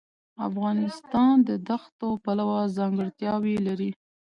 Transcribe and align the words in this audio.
افغانستان 0.47 1.33
د 1.49 1.49
دښتو 1.69 2.07
پلوه 2.23 2.59
ځانګړتیاوې 2.77 3.55
لري. 3.67 3.91